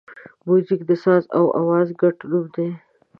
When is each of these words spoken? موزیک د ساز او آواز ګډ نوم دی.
موزیک 0.45 0.81
د 0.89 0.91
ساز 1.03 1.23
او 1.37 1.45
آواز 1.61 1.87
ګډ 2.01 2.15
نوم 2.29 2.45
دی. 2.55 2.69